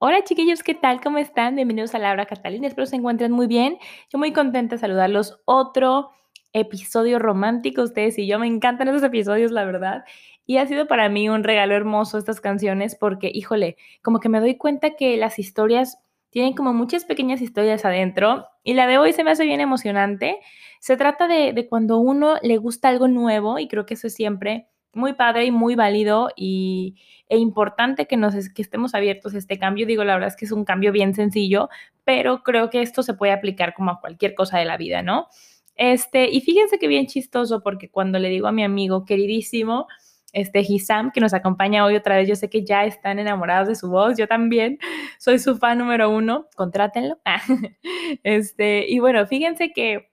[0.00, 1.00] Hola chiquillos, ¿qué tal?
[1.00, 1.56] ¿Cómo están?
[1.56, 3.78] Bienvenidos a Laura Catalina, espero se encuentren muy bien.
[4.12, 5.40] Yo muy contenta de saludarlos.
[5.44, 6.12] Otro
[6.52, 10.04] episodio romántico, ustedes y yo, me encantan esos episodios, la verdad.
[10.46, 14.38] Y ha sido para mí un regalo hermoso estas canciones porque, híjole, como que me
[14.38, 15.98] doy cuenta que las historias
[16.30, 20.38] tienen como muchas pequeñas historias adentro y la de hoy se me hace bien emocionante.
[20.78, 24.14] Se trata de, de cuando uno le gusta algo nuevo y creo que eso es
[24.14, 26.96] siempre muy padre y muy válido y,
[27.28, 29.86] e importante que, nos, que estemos abiertos a este cambio.
[29.86, 31.68] Digo, la verdad es que es un cambio bien sencillo,
[32.04, 35.28] pero creo que esto se puede aplicar como a cualquier cosa de la vida, ¿no?
[35.76, 39.86] Este, y fíjense que bien chistoso porque cuando le digo a mi amigo queridísimo,
[40.32, 43.74] este Hisam, que nos acompaña hoy otra vez, yo sé que ya están enamorados de
[43.74, 44.78] su voz, yo también
[45.18, 47.18] soy su fan número uno, contrátenlo.
[48.22, 50.10] este, y bueno, fíjense que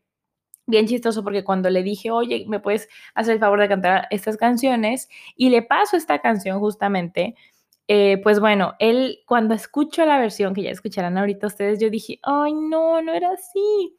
[0.68, 4.38] bien chistoso porque cuando le dije, oye, ¿me puedes hacer el favor de cantar estas
[4.38, 5.10] canciones?
[5.36, 7.36] Y le paso esta canción justamente,
[7.88, 12.20] eh, pues bueno, él cuando escucho la versión que ya escucharán ahorita ustedes, yo dije,
[12.24, 13.96] ay, no, no era así.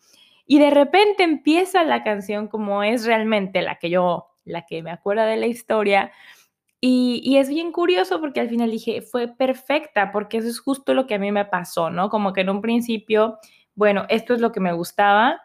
[0.47, 4.91] Y de repente empieza la canción como es realmente la que yo, la que me
[4.91, 6.13] acuerdo de la historia.
[6.81, 10.95] Y, y, es bien curioso porque al final dije, fue perfecta, porque eso es justo
[10.95, 12.11] lo que a mí me pasó, ¿no?
[12.11, 13.39] Como que en un principio,
[13.75, 15.41] bueno, esto es lo que me gustaba,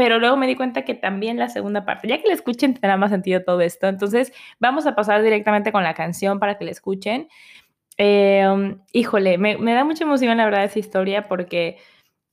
[0.00, 2.96] pero luego me di cuenta que también la segunda parte, ya que la escuchen tendrá
[2.96, 3.86] más sentido todo esto.
[3.86, 7.28] Entonces vamos a pasar directamente con la canción para que la escuchen.
[7.98, 11.76] Em, híjole, me, me, da mucha emoción la verdad esa historia porque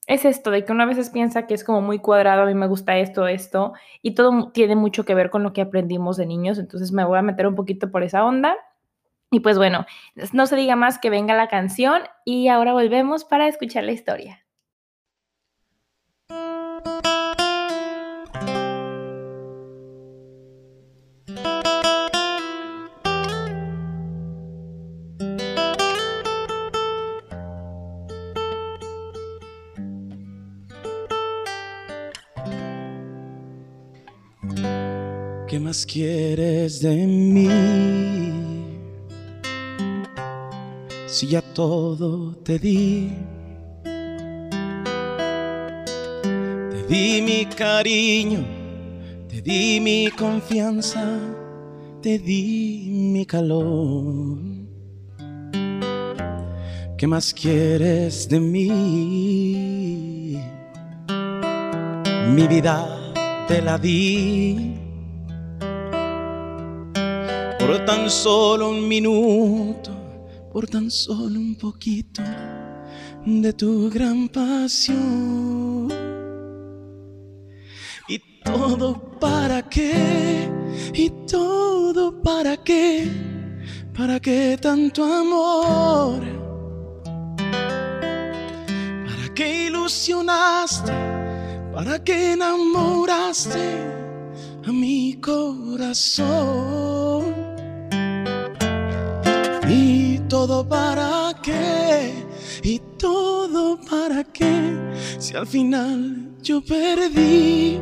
[0.06, 2.54] es esto de que uno a veces piensa que es como muy cuadrado, a mí
[2.54, 6.26] me gusta esto, esto, y todo tiene mucho que ver con lo que aprendimos de
[6.26, 8.56] niños, entonces me voy a meter un poquito por esa onda.
[9.30, 9.86] Y pues bueno,
[10.32, 14.47] no se diga más que venga la canción y ahora volvemos para escuchar la historia.
[35.48, 37.48] ¿Qué más quieres de mí?
[41.06, 43.14] Si ya todo te di.
[46.22, 48.44] Te di mi cariño,
[49.30, 51.18] te di mi confianza,
[52.02, 54.40] te di mi calor.
[56.98, 58.68] ¿Qué más quieres de mí?
[62.36, 62.86] Mi vida
[63.48, 64.77] te la di
[67.68, 69.92] por tan solo un minuto,
[70.54, 72.24] por tan solo un poquito
[73.26, 75.90] de tu gran pasión.
[78.08, 80.50] Y todo para qué,
[80.94, 83.12] y todo para qué,
[83.94, 86.22] para qué tanto amor.
[89.06, 90.94] ¿Para qué ilusionaste?
[91.74, 93.60] ¿Para qué enamoraste
[94.66, 96.97] a mi corazón?
[100.38, 102.14] Todo para qué?
[102.62, 104.78] ¿Y todo para qué?
[105.18, 107.80] Si al final yo perdí.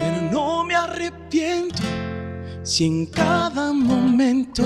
[0.00, 1.80] Pero no me arrepiento
[2.64, 4.64] si en cada momento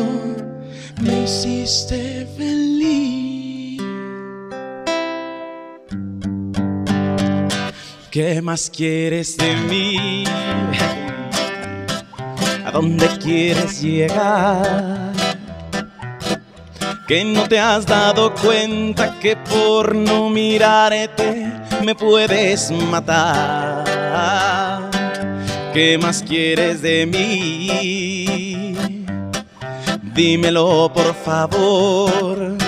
[1.02, 3.82] me hiciste feliz.
[8.10, 10.24] ¿Qué más quieres de mí?
[12.76, 15.12] Dónde quieres llegar.
[17.08, 21.50] Que no te has dado cuenta que por no mirarte
[21.82, 23.84] me puedes matar.
[25.72, 28.76] ¿Qué más quieres de mí?
[30.14, 32.58] Dímelo por favor.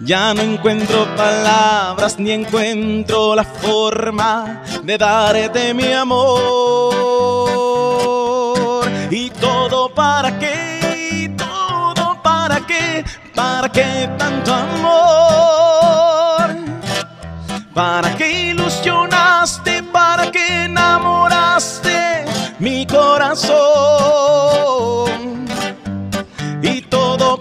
[0.00, 6.83] Ya no encuentro palabras ni encuentro la forma de darte mi amor.
[9.10, 11.30] ¿Y todo para qué?
[11.36, 13.04] ¿Todo para qué?
[13.34, 16.56] ¿Para qué tanto amor?
[17.72, 19.82] ¿Para qué ilusionaste?
[19.84, 22.26] ¿Para qué enamoraste
[22.58, 24.04] mi corazón?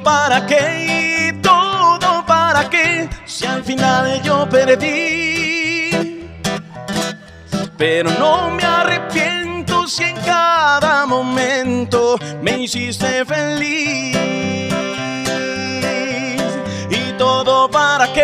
[0.03, 1.37] para qué?
[1.41, 3.09] ¿Todo para qué?
[3.25, 6.29] Si al final yo perdí.
[7.77, 10.82] Pero no me arrepiento si en cada
[12.41, 14.15] me hiciste feliz.
[16.89, 18.23] ¿Y todo para qué?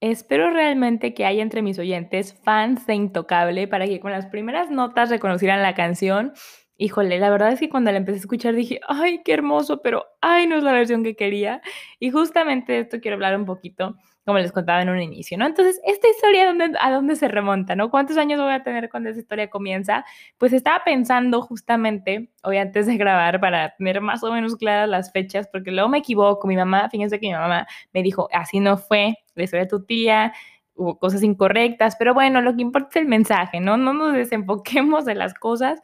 [0.00, 4.70] Espero realmente que haya entre mis oyentes fans de Intocable para que con las primeras
[4.70, 6.32] notas reconocieran la canción.
[6.80, 10.04] Híjole, la verdad es que cuando la empecé a escuchar dije, ay, qué hermoso, pero
[10.20, 11.60] ay, no es la versión que quería.
[11.98, 15.46] Y justamente de esto quiero hablar un poquito como les contaba en un inicio, ¿no?
[15.46, 17.90] Entonces, esta historia, ¿a dónde se remonta, no?
[17.90, 20.04] ¿Cuántos años voy a tener cuando esa historia comienza?
[20.36, 25.10] Pues estaba pensando justamente, hoy antes de grabar, para tener más o menos claras las
[25.12, 28.76] fechas, porque luego me equivoco, mi mamá, fíjense que mi mamá me dijo, así no
[28.76, 30.34] fue, la historia de tu tía,
[30.74, 33.78] hubo cosas incorrectas, pero bueno, lo que importa es el mensaje, ¿no?
[33.78, 35.80] No nos desenfoquemos de las cosas.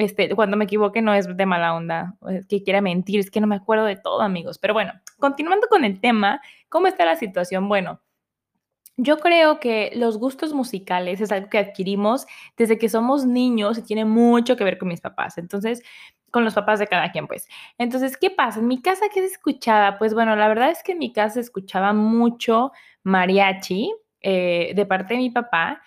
[0.00, 2.16] Este, cuando me equivoque no es de mala onda,
[2.48, 4.58] que quiera mentir, es que no me acuerdo de todo, amigos.
[4.58, 7.68] Pero bueno, continuando con el tema, ¿cómo está la situación?
[7.68, 8.00] Bueno,
[8.96, 12.26] yo creo que los gustos musicales es algo que adquirimos
[12.56, 15.36] desde que somos niños y tiene mucho que ver con mis papás.
[15.36, 15.82] Entonces,
[16.30, 17.46] con los papás de cada quien, pues.
[17.76, 18.60] Entonces, ¿qué pasa?
[18.60, 19.98] En mi casa, ¿qué se escuchaba?
[19.98, 23.92] Pues bueno, la verdad es que en mi casa se escuchaba mucho mariachi
[24.22, 25.82] eh, de parte de mi papá.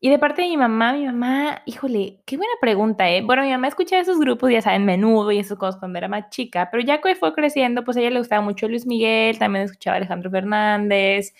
[0.00, 3.20] Y de parte de mi mamá, mi mamá, híjole, qué buena pregunta, ¿eh?
[3.22, 6.30] Bueno, mi mamá escuchaba esos grupos, ya saben, menudo y esas cosas cuando era más
[6.30, 9.64] chica, pero ya que fue creciendo, pues a ella le gustaba mucho Luis Miguel, también
[9.64, 11.34] escuchaba Alejandro Fernández.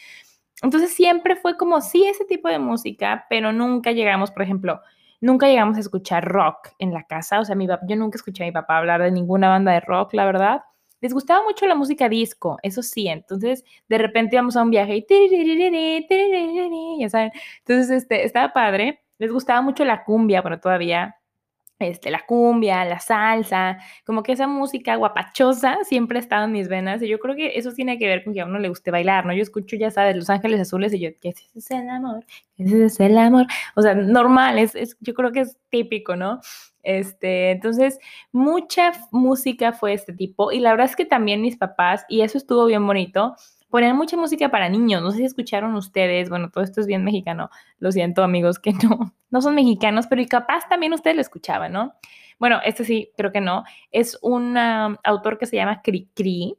[0.63, 4.81] Entonces siempre fue como, sí, ese tipo de música, pero nunca llegamos, por ejemplo,
[5.21, 7.41] nunca llegamos a escuchar rock en la casa.
[7.41, 10.15] O sea, mi, yo nunca escuché a mi papá hablar de ninguna banda de rock,
[10.15, 10.63] la verdad
[11.01, 14.97] les gustaba mucho la música disco, eso sí, entonces de repente íbamos a un viaje
[14.97, 15.07] y
[17.01, 21.19] ya saben, entonces este, estaba padre, les gustaba mucho la cumbia, pero todavía
[21.79, 26.69] este, la cumbia, la salsa, como que esa música guapachosa siempre ha estado en mis
[26.69, 28.91] venas y yo creo que eso tiene que ver con que a uno le guste
[28.91, 29.33] bailar, ¿no?
[29.33, 32.25] Yo escucho, ya sabes, Los Ángeles Azules y yo, ¿qué es el amor?
[32.57, 33.47] ¿Qué es el amor?
[33.77, 36.41] O sea, normal, es, es, yo creo que es típico, ¿no?
[36.89, 37.99] Este, entonces,
[38.33, 42.39] mucha música fue este tipo y la verdad es que también mis papás, y eso
[42.39, 43.37] estuvo bien bonito,
[43.69, 45.03] ponían mucha música para niños.
[45.03, 48.73] No sé si escucharon ustedes, bueno, todo esto es bien mexicano, lo siento amigos que
[48.73, 51.93] no, no son mexicanos, pero y capaz también ustedes lo escuchaban, ¿no?
[52.39, 53.65] Bueno, este sí, creo que no.
[53.91, 56.57] Es un autor que se llama Cri Cri.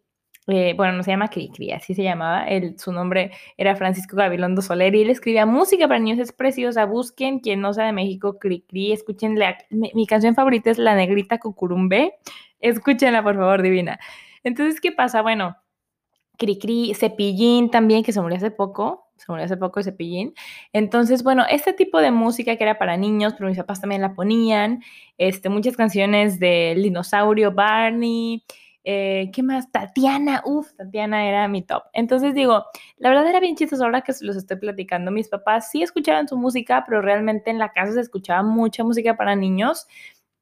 [0.47, 2.45] Eh, bueno, no se llama Cri Cri, así se llamaba.
[2.77, 6.85] Su nombre era Francisco Gabilondo Soler y él escribía música para niños, es preciosa.
[6.85, 9.37] Busquen, quien no sea de México, Cri Cri, escuchen.
[9.69, 12.15] mi, mi, canción favorita es La Negrita Cucurumbe.
[12.59, 13.99] Escúchenla, por favor, divina.
[14.43, 15.21] Entonces, ¿qué pasa?
[15.21, 15.57] Bueno,
[16.39, 20.33] Cricri, Cepillín también, que se murió hace poco, se murió hace poco Cepillín.
[20.73, 24.13] Entonces, bueno, este tipo de música que era para niños, pero mis papás también la
[24.13, 24.81] ponían,
[25.17, 28.43] este, muchas canciones del dinosaurio Barney,
[28.83, 29.71] eh, ¿qué más?
[29.71, 31.83] Tatiana, uff, Tatiana era mi top.
[31.93, 32.65] Entonces digo,
[32.97, 35.11] la verdad era bien chistoso ahora que los estoy platicando.
[35.11, 39.17] Mis papás sí escuchaban su música, pero realmente en la casa se escuchaba mucha música
[39.17, 39.87] para niños.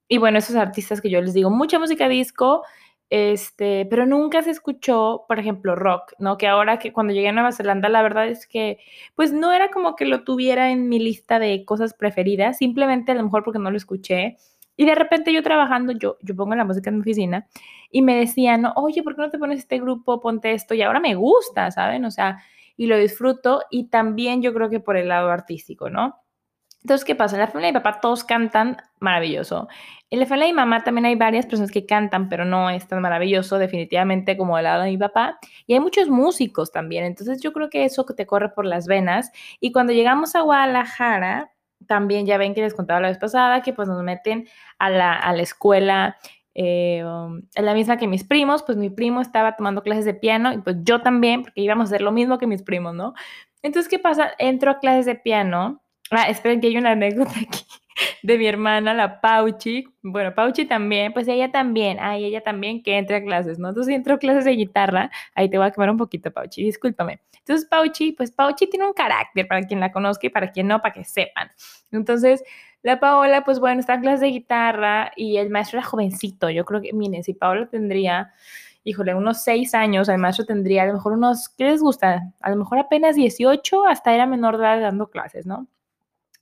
[0.07, 2.63] Y bueno, esos artistas que yo les digo, mucha música disco,
[3.09, 6.37] este, pero nunca se escuchó, por ejemplo, rock, ¿no?
[6.37, 8.79] Que ahora que cuando llegué a Nueva Zelanda, la verdad es que,
[9.15, 13.15] pues no era como que lo tuviera en mi lista de cosas preferidas, simplemente a
[13.15, 14.37] lo mejor porque no lo escuché.
[14.77, 17.47] Y de repente yo trabajando, yo, yo pongo la música en mi oficina
[17.91, 20.21] y me decían, oye, ¿por qué no te pones este grupo?
[20.21, 20.73] Ponte esto.
[20.75, 22.05] Y ahora me gusta, ¿saben?
[22.05, 22.37] O sea,
[22.77, 26.21] y lo disfruto y también yo creo que por el lado artístico, ¿no?
[26.83, 27.35] Entonces, ¿qué pasa?
[27.35, 29.67] En la familia de mi papá todos cantan maravilloso.
[30.09, 32.87] En la familia de mi mamá también hay varias personas que cantan, pero no es
[32.87, 35.39] tan maravilloso definitivamente como el lado de mi papá.
[35.65, 37.03] Y hay muchos músicos también.
[37.03, 39.31] Entonces, yo creo que eso te corre por las venas.
[39.59, 41.51] Y cuando llegamos a Guadalajara,
[41.87, 44.47] también ya ven que les contaba la vez pasada que pues nos meten
[44.79, 46.17] a la, a la escuela
[46.59, 50.53] eh, um, la misma que mis primos, pues mi primo estaba tomando clases de piano
[50.53, 53.13] y pues yo también, porque íbamos a hacer lo mismo que mis primos, ¿no?
[53.61, 54.31] Entonces, ¿qué pasa?
[54.39, 57.65] Entro a clases de piano Ah, esperen que hay una anécdota aquí
[58.23, 59.85] de mi hermana, la Pauchi.
[60.03, 63.69] Bueno, Pauchi también, pues ella también, ay, ella también que entra a clases, ¿no?
[63.69, 67.19] Entonces entro a clases de guitarra, ahí te voy a quemar un poquito, Pauchi, discúlpame.
[67.39, 70.81] Entonces Pauchi, pues Pauchi tiene un carácter para quien la conozca y para quien no,
[70.81, 71.49] para que sepan.
[71.91, 72.43] Entonces,
[72.83, 76.65] la Paola, pues bueno, está en clases de guitarra y el maestro era jovencito, yo
[76.65, 78.31] creo que, miren, si Paola tendría
[78.83, 82.31] híjole, unos seis años, el maestro tendría a lo mejor unos, ¿qué les gusta?
[82.39, 85.67] A lo mejor apenas 18, hasta era menor de edad dando clases, ¿no?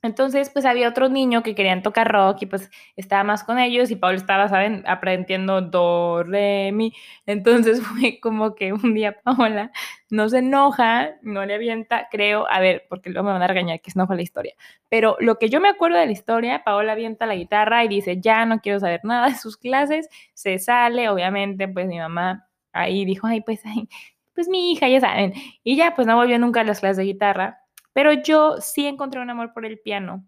[0.02, 3.90] Entonces, pues había otro niño que querían tocar rock y pues estaba más con ellos
[3.90, 4.84] y Pablo estaba, ¿saben?
[4.86, 6.92] Aprendiendo do, re, mi.
[7.26, 9.72] Entonces fue como que un día Paola
[10.10, 13.80] no se enoja, no le avienta, creo, a ver, porque luego me van a regañar
[13.80, 14.54] que no fue la historia,
[14.88, 18.20] pero lo que yo me acuerdo de la historia, Paola avienta la guitarra y dice,
[18.20, 23.04] ya no quiero saber nada de sus clases, se sale, obviamente, pues mi mamá ahí
[23.04, 23.88] dijo, ay, pues, ay,
[24.34, 25.32] pues mi hija, ya saben,
[25.64, 27.65] y ya pues no volvió nunca a las clases de guitarra
[27.96, 30.22] pero yo sí encontré un amor por el piano,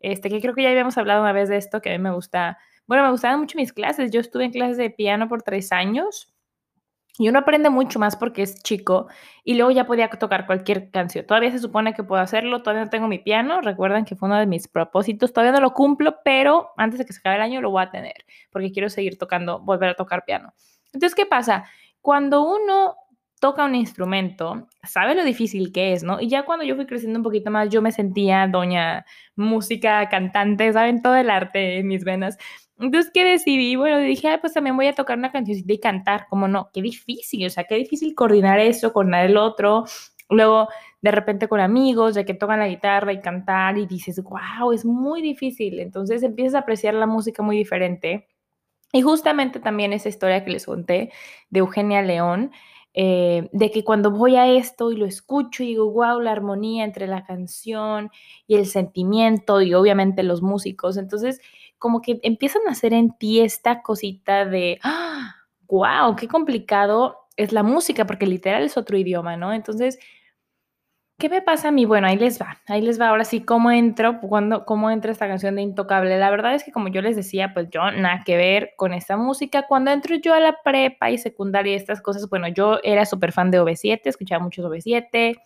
[0.00, 2.10] este, que creo que ya habíamos hablado una vez de esto, que a mí me
[2.10, 4.10] gusta, bueno, me gustaban mucho mis clases.
[4.10, 6.34] Yo estuve en clases de piano por tres años
[7.18, 9.06] y uno aprende mucho más porque es chico
[9.44, 11.24] y luego ya podía tocar cualquier canción.
[11.24, 13.60] Todavía se supone que puedo hacerlo, todavía no tengo mi piano.
[13.60, 17.12] Recuerden que fue uno de mis propósitos, todavía no lo cumplo, pero antes de que
[17.12, 20.24] se acabe el año lo voy a tener porque quiero seguir tocando, volver a tocar
[20.24, 20.54] piano.
[20.86, 21.66] Entonces, ¿qué pasa?
[22.00, 22.96] Cuando uno
[23.42, 26.20] toca un instrumento, sabe lo difícil que es, ¿no?
[26.20, 30.72] Y ya cuando yo fui creciendo un poquito más, yo me sentía doña música, cantante,
[30.72, 32.38] saben, todo el arte en mis venas.
[32.78, 33.74] Entonces, ¿qué decidí?
[33.74, 36.70] Bueno, dije, ah, pues también voy a tocar una cancioncita y cantar, ¿cómo no?
[36.72, 39.86] Qué difícil, o sea, qué difícil coordinar eso, coordinar el otro.
[40.30, 40.68] Luego,
[41.00, 44.84] de repente con amigos, ya que tocan la guitarra y cantar y dices, wow, es
[44.84, 45.80] muy difícil.
[45.80, 48.28] Entonces empiezas a apreciar la música muy diferente.
[48.92, 51.10] Y justamente también esa historia que les conté
[51.50, 52.52] de Eugenia León,
[52.94, 56.84] eh, de que cuando voy a esto y lo escucho y digo, wow, la armonía
[56.84, 58.10] entre la canción
[58.46, 61.40] y el sentimiento y obviamente los músicos, entonces
[61.78, 65.34] como que empiezan a hacer en ti esta cosita de, ¡ah!
[65.68, 69.52] wow, qué complicado es la música, porque literal es otro idioma, ¿no?
[69.52, 69.98] Entonces
[71.22, 71.84] ¿Qué me pasa a mí?
[71.84, 75.28] Bueno, ahí les va, ahí les va ahora sí cómo entro, cuando, cómo entra esta
[75.28, 76.18] canción de Intocable.
[76.18, 79.16] La verdad es que como yo les decía, pues yo nada que ver con esta
[79.16, 79.68] música.
[79.68, 83.30] Cuando entro yo a la prepa y secundaria y estas cosas, bueno, yo era súper
[83.30, 85.36] fan de OV7, escuchaba mucho OV7,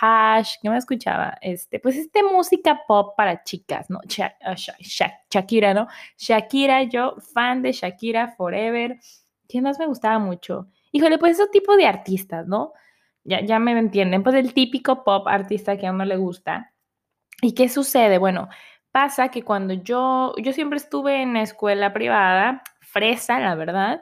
[0.00, 1.36] Hash, ¿qué me escuchaba?
[1.42, 4.00] Este, pues este música pop para chicas, ¿no?
[4.42, 5.86] Ah, Shakira, ¿no?
[6.16, 8.98] Shakira, yo fan de Shakira Forever.
[9.46, 10.68] ¿Quién más me gustaba mucho?
[10.92, 12.72] Híjole, pues ese tipo de artistas, ¿no?
[13.26, 14.22] Ya, ya me entienden.
[14.22, 16.72] Pues el típico pop artista que a uno le gusta.
[17.42, 18.18] ¿Y qué sucede?
[18.18, 18.48] Bueno,
[18.92, 24.00] pasa que cuando yo, yo siempre estuve en escuela privada, fresa, la verdad.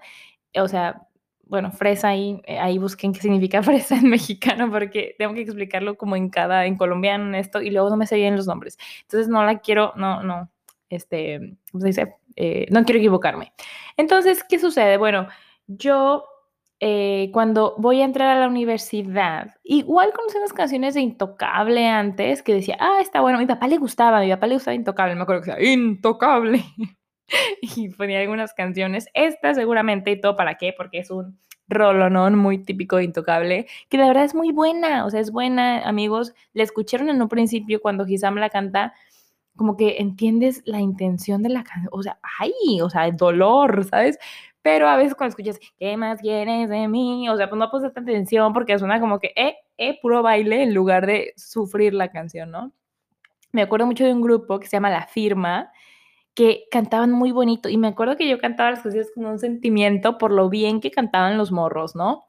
[0.56, 1.08] O sea,
[1.46, 5.96] bueno, fresa ahí, eh, ahí busquen qué significa fresa en mexicano, porque tengo que explicarlo
[5.96, 8.78] como en cada, en colombiano, esto, y luego no me sé bien los nombres.
[9.02, 10.50] Entonces no la quiero, no, no,
[10.90, 12.16] este, ¿cómo se dice?
[12.36, 13.52] Eh, no quiero equivocarme.
[13.96, 14.96] Entonces, ¿qué sucede?
[14.98, 15.28] Bueno,
[15.66, 16.26] yo
[16.86, 22.42] eh, cuando voy a entrar a la universidad, igual conocí unas canciones de Intocable antes
[22.42, 24.74] que decía, ah, está bueno, a mi papá le gustaba, a mi papá le gustaba
[24.74, 26.62] Intocable, me acuerdo que decía, Intocable.
[27.62, 31.38] y ponía algunas canciones, esta seguramente y todo para qué, porque es un
[31.68, 35.88] rolonón muy típico de Intocable, que de verdad es muy buena, o sea, es buena,
[35.88, 38.92] amigos, la escucharon en un principio cuando Gisam la canta,
[39.56, 43.84] como que entiendes la intención de la canción, o sea, ay, o sea, el dolor,
[43.84, 44.18] ¿sabes?
[44.64, 47.28] Pero a veces cuando escuchas, ¿qué más quieres de mí?
[47.28, 50.62] O sea, pues no pones tanta atención porque suena como que, eh, eh, puro baile
[50.62, 52.72] en lugar de sufrir la canción, ¿no?
[53.52, 55.70] Me acuerdo mucho de un grupo que se llama La Firma,
[56.34, 60.16] que cantaban muy bonito y me acuerdo que yo cantaba las canciones con un sentimiento
[60.16, 62.24] por lo bien que cantaban los morros, ¿no?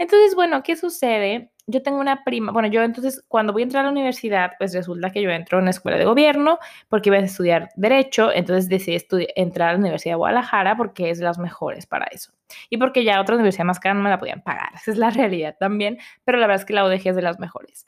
[0.00, 1.52] Entonces, bueno, ¿qué sucede?
[1.70, 4.74] yo tengo una prima, bueno, yo entonces cuando voy a entrar a la universidad, pues
[4.74, 8.68] resulta que yo entro a una escuela de gobierno porque iba a estudiar derecho, entonces
[8.68, 8.98] decidí
[9.36, 12.32] entrar a la Universidad de Guadalajara porque es de las mejores para eso.
[12.68, 15.10] Y porque ya otra universidad más cara no me la podían pagar, esa es la
[15.10, 17.86] realidad también, pero la verdad es que la UDG es de las mejores.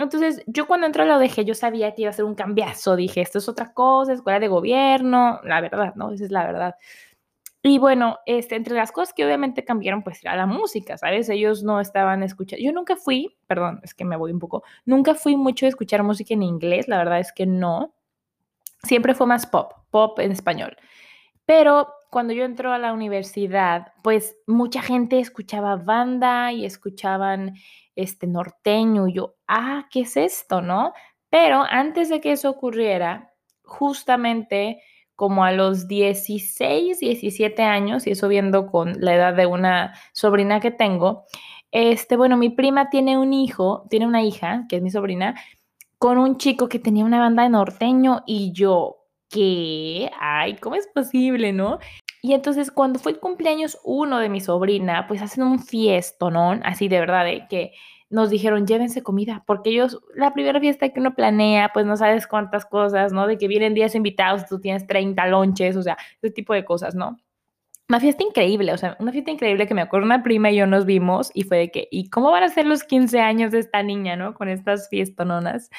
[0.00, 2.94] Entonces, yo cuando entro a la UDG, yo sabía que iba a ser un cambiazo,
[2.94, 6.12] dije, esto es otra cosa, escuela de gobierno, la verdad, ¿no?
[6.12, 6.76] Esa es la verdad.
[7.62, 11.28] Y bueno, este, entre las cosas que obviamente cambiaron, pues era la música, ¿sabes?
[11.28, 12.64] Ellos no estaban escuchando.
[12.64, 16.02] Yo nunca fui, perdón, es que me voy un poco, nunca fui mucho a escuchar
[16.04, 17.94] música en inglés, la verdad es que no.
[18.84, 20.76] Siempre fue más pop, pop en español.
[21.46, 27.54] Pero cuando yo entro a la universidad, pues mucha gente escuchaba banda y escuchaban
[27.96, 29.08] este norteño.
[29.08, 30.92] Y yo, ah, ¿qué es esto, no?
[31.28, 33.34] Pero antes de que eso ocurriera,
[33.64, 34.80] justamente
[35.18, 40.60] como a los 16, 17 años, y eso viendo con la edad de una sobrina
[40.60, 41.24] que tengo,
[41.72, 45.34] este, bueno, mi prima tiene un hijo, tiene una hija, que es mi sobrina,
[45.98, 50.08] con un chico que tenía una banda de norteño y yo, ¿qué?
[50.20, 51.80] Ay, ¿cómo es posible, no?
[52.22, 56.60] Y entonces cuando fue el cumpleaños uno de mi sobrina, pues hacen un fiesto, ¿no?
[56.62, 57.72] Así de verdad, de que
[58.10, 62.26] nos dijeron, llévense comida, porque ellos, la primera fiesta que uno planea, pues no sabes
[62.26, 63.26] cuántas cosas, ¿no?
[63.26, 66.94] De que vienen 10 invitados, tú tienes 30 lonches, o sea, ese tipo de cosas,
[66.94, 67.18] ¿no?
[67.90, 70.66] Una fiesta increíble, o sea, una fiesta increíble que me acuerdo una prima y yo
[70.66, 73.60] nos vimos y fue de que, ¿y cómo van a ser los 15 años de
[73.60, 74.34] esta niña, ¿no?
[74.34, 75.70] Con estas fiestononas.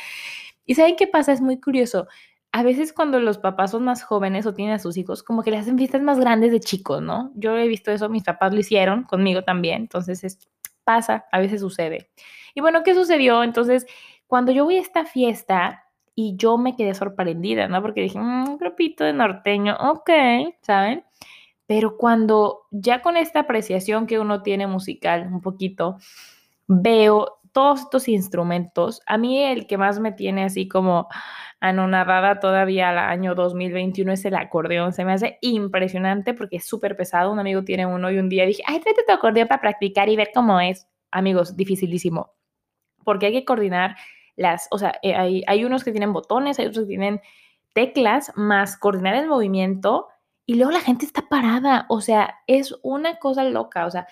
[0.66, 1.34] Y ¿saben qué pasa?
[1.34, 2.08] Es muy curioso.
[2.52, 5.52] A veces cuando los papás son más jóvenes o tienen a sus hijos, como que
[5.52, 7.32] le hacen fiestas más grandes de chicos, ¿no?
[7.36, 10.50] Yo he visto eso, mis papás lo hicieron conmigo también, entonces es,
[10.90, 12.10] pasa, a veces sucede.
[12.56, 13.44] Y bueno, ¿qué sucedió?
[13.44, 13.86] Entonces,
[14.26, 15.84] cuando yo voy a esta fiesta
[16.16, 17.80] y yo me quedé sorprendida, ¿no?
[17.84, 20.10] Porque dije, un grupito de norteño, ok,
[20.62, 21.06] ¿saben?
[21.68, 25.98] Pero cuando ya con esta apreciación que uno tiene musical un poquito,
[26.66, 31.10] veo todos estos instrumentos, a mí el que más me tiene así como
[31.60, 34.94] anonadada todavía al año 2021 es el acordeón.
[34.94, 37.34] Se me hace impresionante porque es súper pesado.
[37.34, 40.16] Un amigo tiene uno y un día dije, ay, tráete tu acordeón para practicar y
[40.16, 40.88] ver cómo es.
[41.12, 42.32] Amigos, dificilísimo.
[43.04, 43.98] Porque hay que coordinar
[44.38, 47.20] las, o sea, eh, hay, hay unos que tienen botones, hay otros que tienen
[47.74, 50.08] teclas, más coordinar el movimiento
[50.46, 54.08] y luego la gente está parada, o sea, es una cosa loca, o sea,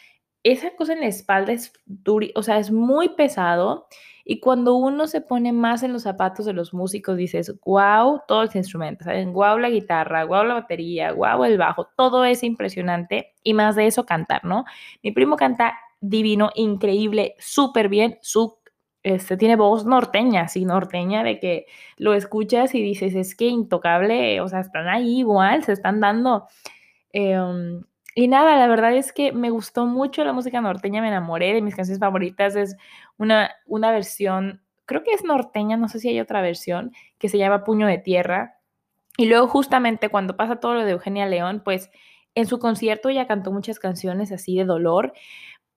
[0.51, 3.87] esa cosa en la espalda es duri, o sea, es muy pesado
[4.23, 8.47] y cuando uno se pone más en los zapatos de los músicos dices, wow, todos
[8.47, 9.33] los instrumentos, ¿saben?
[9.33, 13.87] Wow la guitarra, wow la batería, wow el bajo, todo es impresionante y más de
[13.87, 14.65] eso cantar, ¿no?
[15.03, 18.57] Mi primo canta divino, increíble, súper bien, su
[19.03, 21.65] este, tiene voz norteña, sí, norteña, de que
[21.97, 26.47] lo escuchas y dices, es que intocable, o sea, están ahí igual, se están dando.
[27.13, 27.83] Em,
[28.19, 31.61] y nada, la verdad es que me gustó mucho la música norteña, me enamoré de
[31.61, 32.75] mis canciones favoritas, es
[33.19, 37.37] una, una versión, creo que es norteña, no sé si hay otra versión, que se
[37.37, 38.55] llama Puño de Tierra.
[39.17, 41.91] Y luego justamente cuando pasa todo lo de Eugenia León, pues
[42.33, 45.13] en su concierto ella cantó muchas canciones así de dolor,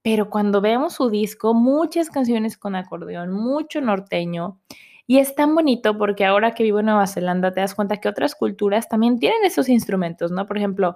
[0.01, 4.59] pero cuando vemos su disco, muchas canciones con acordeón, mucho norteño.
[5.07, 8.09] Y es tan bonito porque ahora que vivo en Nueva Zelanda te das cuenta que
[8.09, 10.47] otras culturas también tienen esos instrumentos, ¿no?
[10.47, 10.95] Por ejemplo,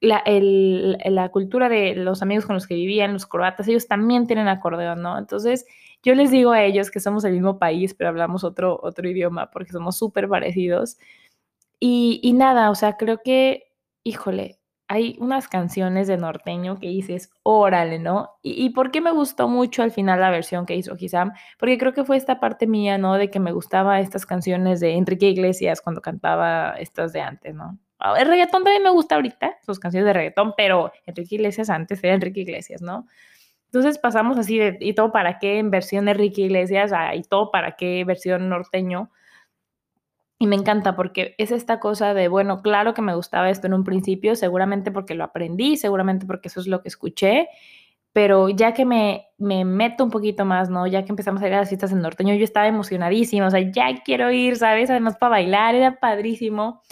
[0.00, 4.48] la, la cultura de los amigos con los que vivían, los croatas, ellos también tienen
[4.48, 5.18] acordeón, ¿no?
[5.18, 5.66] Entonces,
[6.02, 9.50] yo les digo a ellos que somos el mismo país, pero hablamos otro, otro idioma
[9.50, 10.98] porque somos súper parecidos.
[11.80, 13.72] Y, y nada, o sea, creo que,
[14.04, 18.30] híjole, hay unas canciones de norteño que dices, órale, ¿no?
[18.42, 21.32] Y, por qué me gustó mucho al final la versión que hizo Gisam?
[21.58, 23.14] Porque creo que fue esta parte mía, ¿no?
[23.14, 27.78] De que me gustaba estas canciones de Enrique Iglesias cuando cantaba estas de antes, ¿no?
[27.98, 32.02] Ah, el reggaetón también me gusta ahorita, sus canciones de reggaetón, pero Enrique Iglesias antes
[32.04, 33.06] era Enrique Iglesias, ¿no?
[33.66, 36.92] Entonces pasamos así de, ¿y todo para qué en versión de Enrique Iglesias?
[37.14, 39.10] ¿Y todo para qué versión norteño?
[40.38, 43.74] Y me encanta porque es esta cosa de, bueno, claro que me gustaba esto en
[43.74, 47.48] un principio, seguramente porque lo aprendí, seguramente porque eso es lo que escuché,
[48.12, 50.86] pero ya que me, me meto un poquito más, ¿no?
[50.86, 53.60] Ya que empezamos a ir a las fiestas en norteño, yo estaba emocionadísima, o sea,
[53.60, 54.90] ya quiero ir, ¿sabes?
[54.90, 56.82] Además para bailar, era padrísimo,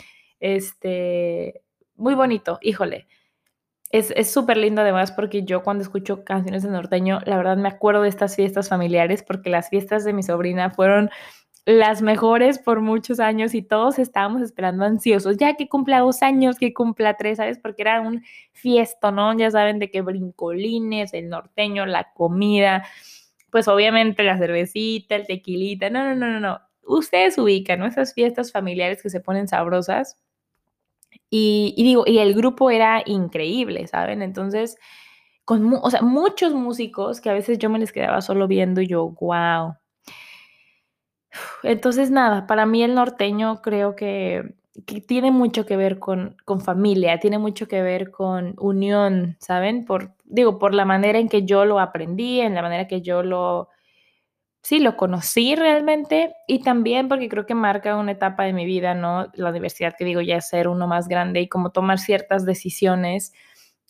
[0.41, 1.63] este,
[1.95, 3.07] muy bonito, híjole.
[3.91, 8.03] Es súper lindo además porque yo cuando escucho canciones de norteño, la verdad me acuerdo
[8.03, 11.09] de estas fiestas familiares porque las fiestas de mi sobrina fueron
[11.67, 16.59] las mejores por muchos años y todos estábamos esperando ansiosos, ya que cumpla dos años,
[16.59, 17.59] que cumpla tres, ¿sabes?
[17.59, 18.23] Porque era un
[18.53, 19.37] fiesto, ¿no?
[19.37, 22.85] Ya saben de qué brincolines, el norteño, la comida,
[23.51, 26.61] pues obviamente la cervecita, el tequilita, no, no, no, no, no.
[26.85, 27.87] Ustedes ubican, ¿no?
[27.87, 30.21] Esas fiestas familiares que se ponen sabrosas.
[31.31, 34.23] Y, digo, y el grupo era increíble, ¿saben?
[34.23, 34.79] Entonces,
[35.45, 38.87] con, o sea, muchos músicos que a veces yo me les quedaba solo viendo y
[38.89, 39.75] yo, wow,
[41.63, 44.55] entonces, nada, para mí el norteño creo que,
[45.07, 49.87] tiene mucho que ver con, con, familia, tiene mucho que ver con unión, ¿saben?
[49.87, 53.23] Por, digo, por la manera en que yo lo aprendí, en la manera que yo
[53.23, 53.71] lo,
[54.67, 58.95] sí, lo conocí realmente y también porque creo que marca una etapa de mi vida,
[58.95, 59.29] ¿no?
[59.35, 63.33] La universidad, que digo, ya es ser uno más grande y como tomar ciertas decisiones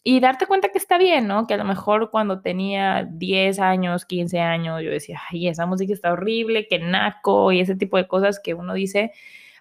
[0.02, 1.46] y darte cuenta que está bien, ¿no?
[1.46, 5.94] Que a lo mejor cuando tenía 10 años, 15 años, yo decía, ay, esa música
[5.94, 9.12] está horrible, que naco, y ese tipo de cosas que uno dice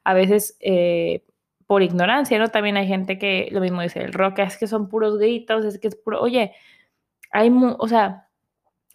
[0.03, 1.23] a veces eh,
[1.65, 2.49] por ignorancia, ¿no?
[2.49, 5.79] También hay gente que lo mismo dice, el rock es que son puros gritos, es
[5.79, 6.51] que es puro, oye,
[7.31, 7.49] hay,
[7.79, 8.24] o sea,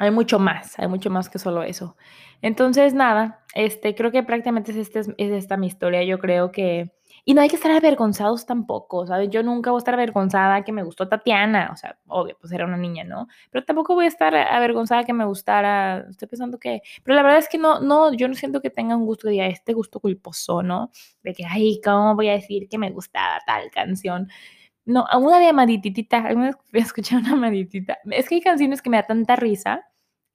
[0.00, 1.96] hay mucho más, hay mucho más que solo eso.
[2.42, 6.90] Entonces, nada, este, creo que prácticamente es, este, es esta mi historia, yo creo que
[7.24, 9.28] y no hay que estar avergonzados tampoco, ¿sabes?
[9.28, 12.64] Yo nunca voy a estar avergonzada que me gustó Tatiana, o sea, obvio, pues era
[12.64, 13.28] una niña, ¿no?
[13.50, 17.38] Pero tampoco voy a estar avergonzada que me gustara, estoy pensando que, pero la verdad
[17.38, 20.62] es que no, no, yo no siento que tenga un gusto de este gusto culposo,
[20.62, 20.90] ¿no?
[21.22, 24.28] De que, ay, ¿cómo voy a decir que me gustaba tal canción?
[24.86, 27.98] No, una de Amadititita, alguna vez escuchar una Amaditita.
[28.10, 29.89] Es que hay canciones que me da tanta risa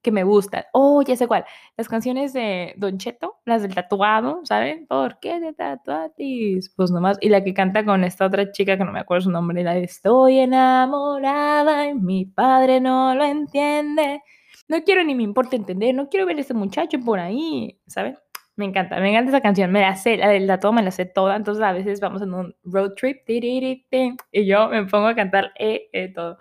[0.05, 0.63] que me gustan.
[0.71, 1.45] Oh, ya sé cuál.
[1.75, 4.85] Las canciones de Don Cheto, las del tatuado, ¿saben?
[4.87, 6.69] ¿Por qué de tatuatis?
[6.75, 7.17] Pues nomás.
[7.21, 9.73] Y la que canta con esta otra chica que no me acuerdo su nombre, la
[9.73, 14.21] de Estoy enamorada y mi padre no lo entiende.
[14.67, 18.17] No quiero ni me importa entender, no quiero ver a ese muchacho por ahí, ¿saben?
[18.55, 20.91] Me encanta, me encanta esa canción, me la sé, la de la toma me la
[20.91, 25.15] sé toda, entonces a veces vamos en un road trip y yo me pongo a
[25.15, 26.37] cantar eh, eh, todo.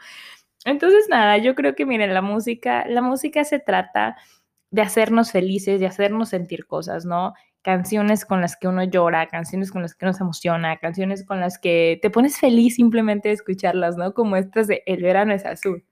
[0.64, 4.16] Entonces nada, yo creo que miren, la música, la música se trata
[4.70, 7.34] de hacernos felices, de hacernos sentir cosas, ¿no?
[7.62, 11.40] Canciones con las que uno llora, canciones con las que uno se emociona, canciones con
[11.40, 14.14] las que te pones feliz simplemente de escucharlas, ¿no?
[14.14, 15.84] Como estas de El verano es azul.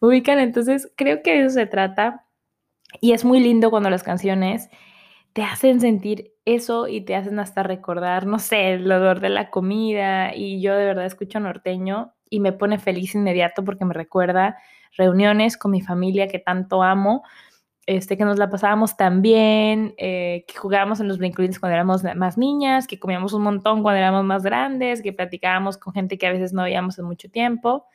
[0.00, 2.26] Ubican, entonces creo que de eso se trata
[3.00, 4.68] y es muy lindo cuando las canciones
[5.32, 9.50] te hacen sentir eso y te hacen hasta recordar, no sé, el olor de la
[9.50, 10.34] comida.
[10.34, 14.56] Y yo de verdad escucho norteño y me pone feliz inmediato porque me recuerda
[14.96, 17.22] reuniones con mi familia que tanto amo,
[17.86, 22.02] este, que nos la pasábamos tan bien, eh, que jugábamos en los brincolines cuando éramos
[22.16, 26.26] más niñas, que comíamos un montón cuando éramos más grandes, que platicábamos con gente que
[26.26, 27.86] a veces no veíamos en mucho tiempo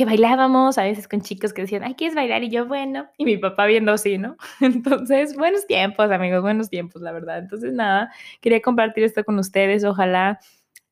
[0.00, 2.42] que bailábamos a veces con chicos que decían, ay, ¿quieres bailar?
[2.42, 4.34] Y yo, bueno, y mi papá viendo así, ¿no?
[4.62, 7.36] Entonces, buenos tiempos, amigos, buenos tiempos, la verdad.
[7.40, 8.10] Entonces, nada,
[8.40, 9.84] quería compartir esto con ustedes.
[9.84, 10.40] Ojalá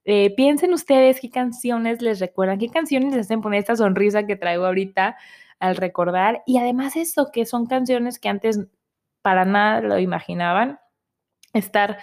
[0.04, 4.36] eh, piensen ustedes qué canciones les recuerdan, qué canciones les hacen poner esta sonrisa que
[4.36, 5.16] traigo ahorita
[5.58, 6.42] al recordar.
[6.44, 8.60] Y además eso, que son canciones que antes
[9.22, 10.80] para nada lo imaginaban.
[11.54, 11.96] Estar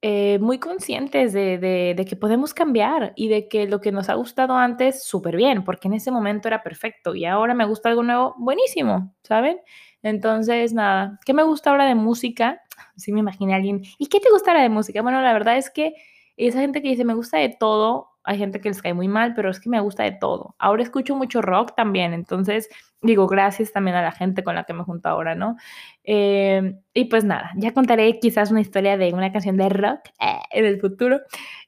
[0.00, 4.54] eh, muy conscientes de, que podemos cambiar y de que lo que nos ha gustado
[4.54, 8.34] antes, súper bien, porque en ese momento era perfecto y ahora me gusta algo nuevo,
[8.38, 9.58] buenísimo, ¿saben?
[10.02, 12.62] Entonces, nada, ¿qué me gusta ahora de música?
[12.96, 15.02] Sí me imaginé a alguien, ¿y qué te gusta ahora de música?
[15.02, 15.94] Bueno, la verdad es que
[16.46, 19.34] esa gente que dice, me gusta de todo, hay gente que les cae muy mal,
[19.34, 20.54] pero es que me gusta de todo.
[20.58, 22.68] Ahora escucho mucho rock también, entonces
[23.00, 25.56] digo gracias también a la gente con la que me junto ahora, ¿no?
[26.04, 30.40] Eh, y pues nada, ya contaré quizás una historia de una canción de rock eh,
[30.50, 31.20] en el futuro,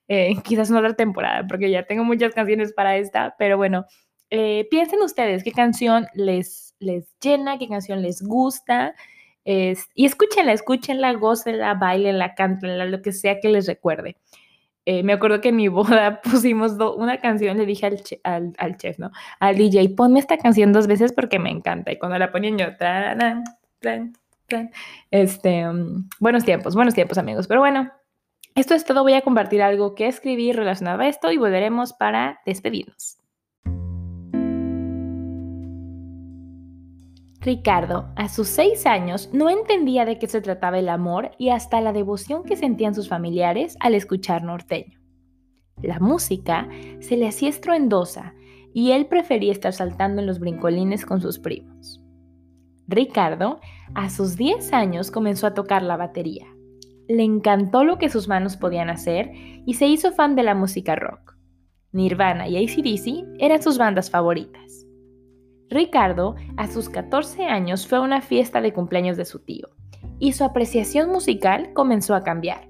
[0.09, 3.87] eh, quizás en otra temporada, porque ya tengo muchas canciones para esta, pero bueno,
[4.28, 8.94] piensen ustedes qué canción les, les llena, qué canción les gusta.
[9.44, 14.16] y escúchenla, escúchenla, gócenla, bailenla, cántenla, lo que sea que les recuerde.
[14.92, 17.87] Eh, me acuerdo que en mi boda pusimos una canción, le dije
[18.24, 19.12] al, al, chef, ¿no?
[19.38, 21.92] Al DJ, ponme esta canción dos veces porque me encanta.
[21.92, 22.66] Y cuando la ponían yo,
[25.12, 27.46] este, um, buenos tiempos, buenos tiempos, amigos.
[27.46, 27.92] Pero bueno,
[28.57, 29.05] esto es todo.
[29.05, 33.19] Voy a compartir algo que escribí relacionado a esto y volveremos para despedirnos.
[37.40, 41.81] Ricardo, a sus seis años, no entendía de qué se trataba el amor y hasta
[41.81, 45.00] la devoción que sentían sus familiares al escuchar norteño.
[45.83, 46.68] La música
[47.00, 48.35] se le hacía estruendosa
[48.74, 52.05] y él prefería estar saltando en los brincolines con sus primos.
[52.87, 53.61] Ricardo,
[53.94, 56.46] a sus 10 años, comenzó a tocar la batería.
[57.09, 59.33] Le encantó lo que sus manos podían hacer
[59.64, 61.37] y se hizo fan de la música rock.
[61.92, 64.80] Nirvana y ACDC eran sus bandas favoritas.
[65.70, 69.68] Ricardo, a sus 14 años, fue a una fiesta de cumpleaños de su tío
[70.18, 72.68] y su apreciación musical comenzó a cambiar.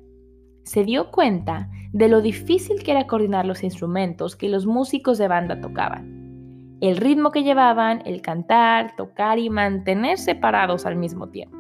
[0.65, 5.29] Se dio cuenta de lo difícil que era coordinar los instrumentos que los músicos de
[5.29, 11.57] banda tocaban, el ritmo que llevaban, el cantar, tocar y mantenerse parados al mismo tiempo.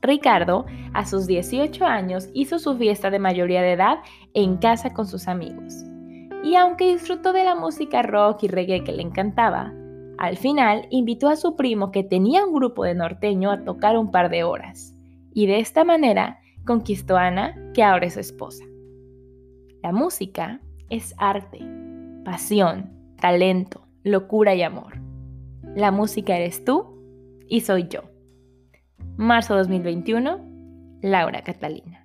[0.00, 3.98] Ricardo, a sus 18 años, hizo su fiesta de mayoría de edad
[4.32, 5.74] en casa con sus amigos.
[6.44, 9.72] Y aunque disfrutó de la música rock y reggae que le encantaba,
[10.18, 14.10] al final, invitó a su primo que tenía un grupo de norteño a tocar un
[14.10, 14.94] par de horas,
[15.32, 18.64] y de esta manera conquistó a Ana, que ahora es su esposa.
[19.82, 21.60] La música es arte,
[22.24, 25.00] pasión, talento, locura y amor.
[25.74, 26.94] La música eres tú
[27.48, 28.02] y soy yo.
[29.16, 30.40] Marzo 2021,
[31.02, 32.03] Laura Catalina.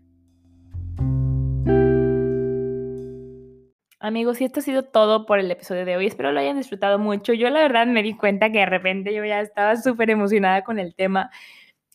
[4.02, 6.06] Amigos, y esto ha sido todo por el episodio de hoy.
[6.08, 7.34] Espero lo hayan disfrutado mucho.
[7.34, 10.80] Yo la verdad me di cuenta que de repente yo ya estaba súper emocionada con
[10.80, 11.30] el tema.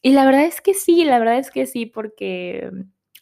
[0.03, 2.71] Y la verdad es que sí, la verdad es que sí, porque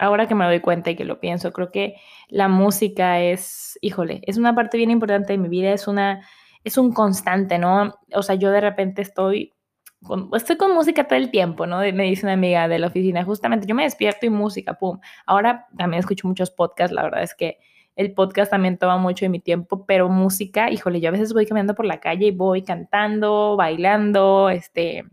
[0.01, 1.95] ahora que me doy cuenta y que lo pienso, creo que
[2.29, 6.27] la música es, híjole, es una parte bien importante de mi vida, es una,
[6.65, 7.95] es un constante, ¿no?
[8.15, 9.55] O sea, yo de repente estoy
[10.03, 11.79] con, estoy con música todo el tiempo, ¿no?
[11.79, 14.99] Me dice una amiga de la oficina, justamente yo me despierto y música, pum.
[15.27, 17.59] Ahora también escucho muchos podcasts, la verdad es que
[17.97, 21.47] el podcast también toma mucho de mi tiempo, pero música, híjole, yo a veces voy
[21.47, 25.05] caminando por la calle y voy cantando, bailando, este,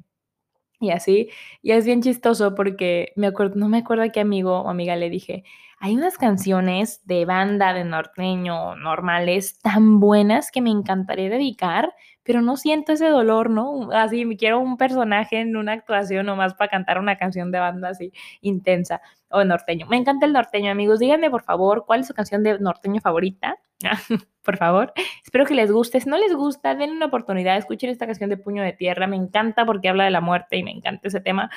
[0.79, 1.29] y así.
[1.61, 4.95] Y es bien chistoso porque me acuerdo, no me acuerdo a qué amigo o amiga
[4.95, 5.43] le dije,
[5.81, 12.41] hay unas canciones de banda de norteño normales tan buenas que me encantaría dedicar, pero
[12.41, 13.89] no siento ese dolor, ¿no?
[13.93, 17.89] Así, me quiero un personaje en una actuación nomás para cantar una canción de banda
[17.89, 18.11] así
[18.41, 19.87] intensa o norteño.
[19.87, 20.99] Me encanta el norteño, amigos.
[20.99, 23.57] Díganme, por favor, cuál es su canción de norteño favorita
[24.43, 24.93] por favor.
[25.23, 25.99] Espero que les guste.
[25.99, 29.07] Si no les gusta, den una oportunidad, escuchen esta canción de Puño de Tierra.
[29.07, 31.49] Me encanta porque habla de la muerte y me encanta ese tema.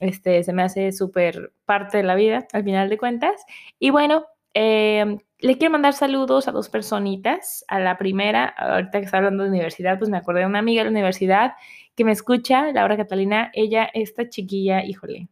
[0.00, 3.44] Este, se me hace súper parte de la vida, al final de cuentas.
[3.78, 7.64] Y bueno, eh, le quiero mandar saludos a dos personitas.
[7.68, 10.80] A la primera, ahorita que está hablando de universidad, pues me acordé de una amiga
[10.80, 11.52] de la universidad
[11.94, 13.50] que me escucha, Laura Catalina.
[13.52, 15.28] Ella, esta chiquilla, híjole.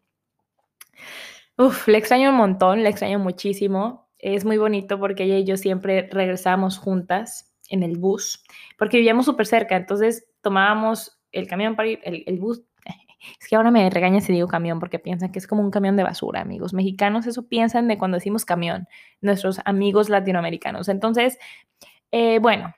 [1.56, 4.09] Uf, le extraño un montón, le extraño muchísimo.
[4.22, 8.44] Es muy bonito porque ella y yo siempre regresamos juntas en el bus,
[8.78, 12.62] porque vivíamos súper cerca, entonces tomábamos el camión para ir, el, el bus
[13.40, 15.96] es que ahora me regaña si digo camión porque piensan que es como un camión
[15.96, 16.72] de basura, amigos.
[16.72, 18.88] Mexicanos eso piensan de cuando decimos camión,
[19.20, 20.88] nuestros amigos latinoamericanos.
[20.88, 21.38] Entonces,
[22.12, 22.74] eh, bueno,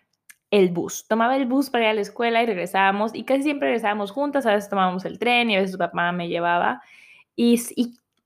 [0.51, 1.07] el bus.
[1.09, 4.47] Tomaba el bus para ir a la escuela y regresábamos y casi siempre regresábamos juntas.
[4.47, 6.83] A veces tomábamos el tren y a veces su papá me llevaba.
[7.35, 7.59] Y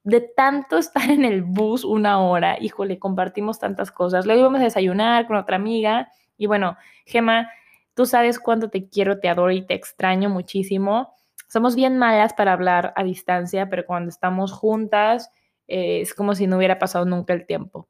[0.07, 4.27] de tanto estar en el bus una hora, híjole, compartimos tantas cosas.
[4.27, 7.51] Luego íbamos a desayunar con otra amiga y bueno, Gema,
[7.95, 11.13] tú sabes cuánto te quiero, te adoro y te extraño muchísimo
[11.49, 15.31] somos bien malas para hablar a distancia, pero cuando estamos juntas
[15.69, 17.89] eh, es como si no hubiera pasado nunca el tiempo.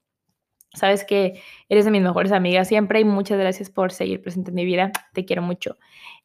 [0.75, 4.57] Sabes que eres de mis mejores amigas siempre y muchas gracias por seguir presente en
[4.57, 4.93] mi vida.
[5.15, 5.77] Te quiero mucho.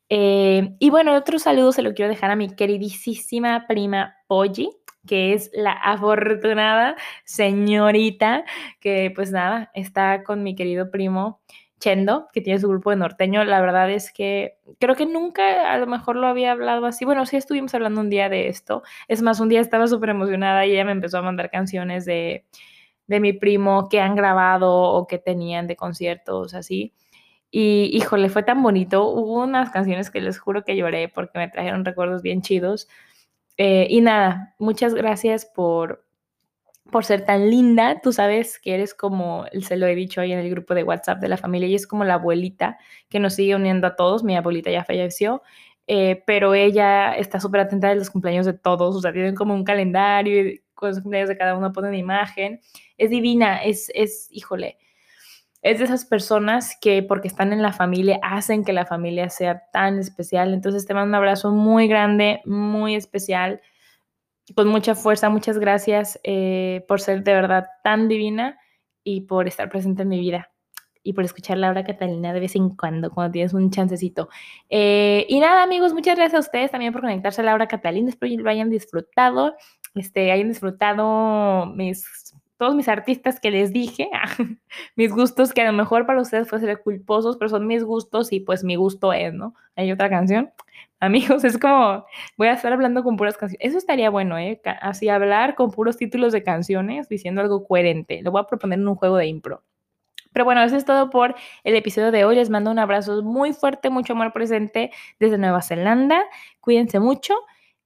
[0.10, 4.70] Eh, y bueno, otro saludo se lo quiero dejar a mi queridísima prima Polly,
[5.08, 8.46] que es la afortunada señorita
[8.80, 11.42] que pues nada, está con mi querido primo
[11.82, 15.78] Chendo, que tiene su grupo de norteño, la verdad es que creo que nunca a
[15.80, 17.06] lo mejor lo había hablado así.
[17.06, 18.84] Bueno, sí estuvimos hablando un día de esto.
[19.08, 22.46] Es más, un día estaba súper emocionada y ella me empezó a mandar canciones de,
[23.08, 26.94] de mi primo que han grabado o que tenían de conciertos así.
[27.52, 29.08] Y híjole, fue tan bonito.
[29.10, 32.88] Hubo unas canciones que les juro que lloré porque me trajeron recuerdos bien chidos.
[33.64, 36.04] Eh, y nada, muchas gracias por,
[36.92, 38.02] por ser tan linda.
[38.02, 41.20] Tú sabes que eres como, se lo he dicho ahí en el grupo de WhatsApp
[41.20, 44.24] de la familia, y es como la abuelita que nos sigue uniendo a todos.
[44.24, 45.44] Mi abuelita ya falleció,
[45.86, 49.54] eh, pero ella está súper atenta de los cumpleaños de todos, o sea, tienen como
[49.54, 52.62] un calendario y con los cumpleaños de cada uno ponen imagen.
[52.98, 54.80] Es divina, es, es, híjole,
[55.62, 59.64] es de esas personas que porque están en la familia hacen que la familia sea
[59.72, 60.54] tan especial.
[60.54, 63.62] Entonces te mando un abrazo muy grande, muy especial
[64.56, 65.30] con mucha fuerza.
[65.30, 68.58] Muchas gracias eh, por ser de verdad tan divina
[69.04, 70.52] y por estar presente en mi vida
[71.04, 74.30] y por escuchar Laura Catalina de vez en cuando, cuando tienes un chancecito.
[74.70, 78.10] Eh, y nada, amigos, muchas gracias a ustedes también por conectarse a Laura Catalina.
[78.10, 79.56] Espero que lo hayan disfrutado,
[79.96, 82.06] este, hayan disfrutado mis,
[82.62, 84.08] todos mis artistas que les dije,
[84.96, 88.40] mis gustos que a lo mejor para ustedes ser culposos, pero son mis gustos y
[88.40, 89.56] pues mi gusto es, ¿no?
[89.76, 90.52] Hay otra canción.
[91.00, 92.06] Amigos, es como,
[92.38, 93.68] voy a estar hablando con puras canciones.
[93.68, 94.62] Eso estaría bueno, ¿eh?
[94.80, 98.22] Así hablar con puros títulos de canciones, diciendo algo coherente.
[98.22, 99.64] Lo voy a proponer en un juego de impro.
[100.32, 102.36] Pero bueno, eso es todo por el episodio de hoy.
[102.36, 106.26] Les mando un abrazo muy fuerte, mucho amor presente desde Nueva Zelanda.
[106.60, 107.34] Cuídense mucho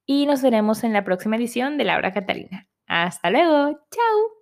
[0.06, 2.68] y nos veremos en la próxima edición de Laura Catalina.
[2.88, 3.80] Hasta luego.
[3.90, 4.35] Chao.